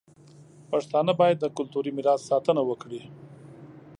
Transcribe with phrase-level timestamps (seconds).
[0.71, 3.01] پښتانه باید د کلتوري میراث ساتنه وکړي.